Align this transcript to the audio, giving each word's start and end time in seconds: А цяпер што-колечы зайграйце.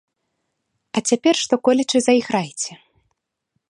А 0.95 1.03
цяпер 1.11 1.33
што-колечы 1.43 1.97
зайграйце. 2.09 2.71